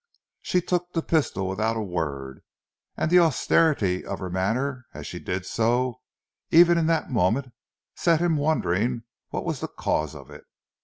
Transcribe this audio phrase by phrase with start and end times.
[0.41, 2.41] She took the pistol without a word,
[2.97, 6.01] and the austerity of her manner as she did so,
[6.49, 7.53] even in that moment,
[7.95, 10.45] set him wondering what was the cause of it.